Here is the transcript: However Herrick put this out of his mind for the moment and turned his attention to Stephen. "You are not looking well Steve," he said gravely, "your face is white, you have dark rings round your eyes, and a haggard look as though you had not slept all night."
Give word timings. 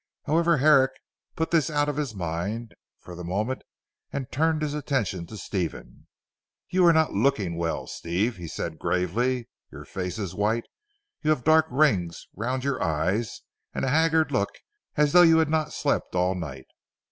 However 0.25 0.57
Herrick 0.57 0.93
put 1.35 1.51
this 1.51 1.69
out 1.69 1.87
of 1.87 1.97
his 1.97 2.15
mind 2.15 2.73
for 2.97 3.13
the 3.13 3.23
moment 3.23 3.61
and 4.11 4.31
turned 4.31 4.63
his 4.63 4.73
attention 4.73 5.27
to 5.27 5.37
Stephen. 5.37 6.07
"You 6.71 6.87
are 6.87 6.91
not 6.91 7.13
looking 7.13 7.55
well 7.55 7.85
Steve," 7.85 8.37
he 8.37 8.47
said 8.47 8.79
gravely, 8.79 9.47
"your 9.71 9.85
face 9.85 10.17
is 10.17 10.33
white, 10.33 10.65
you 11.21 11.29
have 11.29 11.43
dark 11.43 11.67
rings 11.69 12.25
round 12.35 12.63
your 12.63 12.81
eyes, 12.81 13.41
and 13.75 13.85
a 13.85 13.89
haggard 13.89 14.31
look 14.31 14.49
as 14.95 15.11
though 15.13 15.21
you 15.21 15.37
had 15.37 15.49
not 15.49 15.71
slept 15.71 16.15
all 16.15 16.33
night." 16.33 16.65